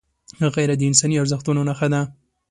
[0.55, 2.01] غیرت د انساني ارزښتونو نښه ده